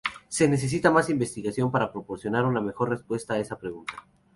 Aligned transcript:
Se 0.29 0.47
necesita 0.49 0.89
más 0.89 1.11
investigación 1.11 1.69
para 1.69 1.91
proporcionar 1.93 2.43
una 2.45 2.59
mejor 2.59 2.89
respuesta 2.89 3.35
a 3.35 3.39
esa 3.39 3.59
pregunta. 3.59 3.93